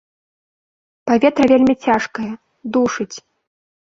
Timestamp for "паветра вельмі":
1.11-1.75